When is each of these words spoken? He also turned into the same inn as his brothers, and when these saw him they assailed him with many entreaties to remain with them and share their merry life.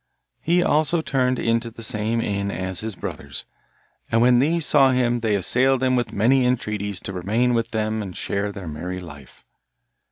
He 0.41 0.63
also 0.63 0.99
turned 1.01 1.37
into 1.37 1.69
the 1.69 1.83
same 1.83 2.21
inn 2.21 2.49
as 2.49 2.79
his 2.79 2.95
brothers, 2.95 3.45
and 4.11 4.19
when 4.19 4.39
these 4.39 4.65
saw 4.65 4.89
him 4.89 5.19
they 5.19 5.35
assailed 5.35 5.83
him 5.83 5.95
with 5.95 6.11
many 6.11 6.43
entreaties 6.43 6.99
to 7.01 7.13
remain 7.13 7.53
with 7.53 7.69
them 7.69 8.01
and 8.01 8.17
share 8.17 8.51
their 8.51 8.67
merry 8.67 8.99
life. 8.99 9.45